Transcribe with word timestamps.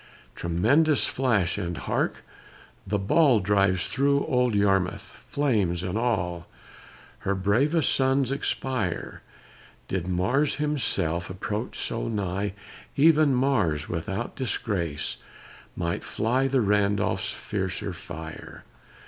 Tremendous 0.33 1.05
flash! 1.05 1.59
and 1.59 1.77
hark, 1.77 2.23
the 2.87 2.97
ball 2.97 3.39
Drives 3.39 3.87
through 3.87 4.25
old 4.25 4.55
Yarmouth, 4.55 5.23
flames 5.29 5.83
and 5.83 5.95
all; 5.95 6.47
Her 7.19 7.35
bravest 7.35 7.93
sons 7.93 8.31
expire; 8.31 9.21
Did 9.87 10.07
Mars 10.07 10.55
himself 10.55 11.29
approach 11.29 11.77
so 11.77 12.07
nigh, 12.07 12.53
Even 12.95 13.35
Mars, 13.35 13.87
without 13.87 14.35
disgrace, 14.35 15.17
might 15.75 16.03
fly 16.03 16.47
The 16.47 16.61
Randolph's 16.61 17.29
fiercer 17.29 17.93
fire. 17.93 18.63